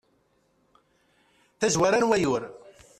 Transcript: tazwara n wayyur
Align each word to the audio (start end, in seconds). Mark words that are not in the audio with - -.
tazwara 1.59 1.97
n 2.01 2.07
wayyur 2.09 2.43